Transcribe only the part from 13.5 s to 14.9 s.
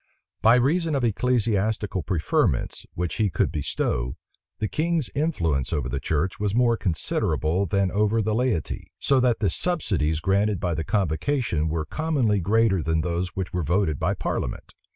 were voted by parliament.